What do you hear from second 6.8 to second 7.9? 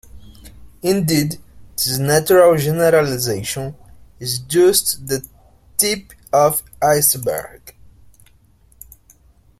iceberg.